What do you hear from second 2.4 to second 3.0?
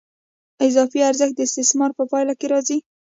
راځي